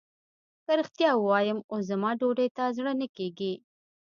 که 0.65 0.71
رښتيا 0.79 1.11
ووايم 1.17 1.59
اوس 1.71 1.83
زما 1.91 2.11
ډوډۍ 2.19 2.47
ته 2.57 2.63
زړه 2.77 2.91
نه 3.01 3.07
کېږي. 3.17 3.53